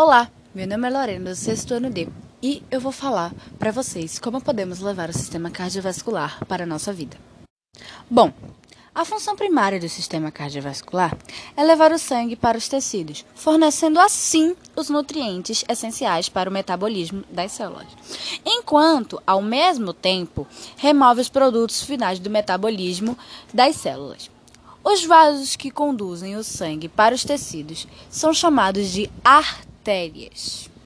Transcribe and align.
Olá, 0.00 0.30
meu 0.54 0.64
nome 0.64 0.86
é 0.86 0.90
Lorena 0.92 1.30
do 1.30 1.34
sexto 1.34 1.74
ano 1.74 1.90
D 1.90 2.08
e 2.40 2.62
eu 2.70 2.80
vou 2.80 2.92
falar 2.92 3.34
para 3.58 3.72
vocês 3.72 4.16
como 4.16 4.40
podemos 4.40 4.78
levar 4.78 5.10
o 5.10 5.12
sistema 5.12 5.50
cardiovascular 5.50 6.38
para 6.46 6.62
a 6.62 6.66
nossa 6.66 6.92
vida. 6.92 7.16
Bom, 8.08 8.32
a 8.94 9.04
função 9.04 9.34
primária 9.34 9.80
do 9.80 9.88
sistema 9.88 10.30
cardiovascular 10.30 11.18
é 11.56 11.64
levar 11.64 11.90
o 11.90 11.98
sangue 11.98 12.36
para 12.36 12.56
os 12.56 12.68
tecidos, 12.68 13.26
fornecendo 13.34 13.98
assim 13.98 14.54
os 14.76 14.88
nutrientes 14.88 15.64
essenciais 15.68 16.28
para 16.28 16.48
o 16.48 16.52
metabolismo 16.52 17.24
das 17.28 17.50
células, 17.50 17.88
enquanto, 18.46 19.20
ao 19.26 19.42
mesmo 19.42 19.92
tempo, 19.92 20.46
remove 20.76 21.22
os 21.22 21.28
produtos 21.28 21.82
finais 21.82 22.20
do 22.20 22.30
metabolismo 22.30 23.18
das 23.52 23.74
células. 23.74 24.30
Os 24.84 25.04
vasos 25.04 25.56
que 25.56 25.72
conduzem 25.72 26.36
o 26.36 26.44
sangue 26.44 26.88
para 26.88 27.16
os 27.16 27.24
tecidos 27.24 27.88
são 28.08 28.32
chamados 28.32 28.92
de 28.92 29.10
artérias 29.24 29.67
bactérias. 29.88 30.70